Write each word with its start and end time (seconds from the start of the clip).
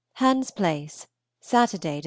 HANS 0.13 0.49
PLACE, 0.49 1.05
Saturday 1.41 1.99
(Dec. 1.99 1.99